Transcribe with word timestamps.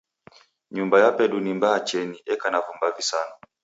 Nyumba 0.73 0.95
yapedu 1.03 1.37
ni 1.39 1.51
mbaa 1.57 1.79
cheni, 1.87 2.17
eka 2.33 2.47
na 2.51 2.59
vumba 2.65 2.87
visanu. 2.95 3.33